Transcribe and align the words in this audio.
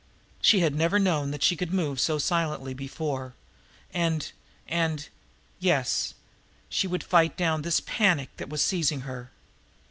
She 0.41 0.61
had 0.61 0.73
never 0.73 0.97
known 0.97 1.29
that 1.29 1.43
she 1.43 1.55
could 1.55 1.71
move 1.71 1.99
so 1.99 2.17
silently 2.17 2.73
before 2.73 3.35
and 3.93 4.31
and 4.67 5.07
Yes, 5.59 6.15
she 6.69 6.87
would 6.87 7.03
fight 7.03 7.37
down 7.37 7.61
this 7.61 7.81
panic 7.85 8.35
that 8.37 8.49
was 8.49 8.63
seizing 8.63 9.01
her! 9.01 9.29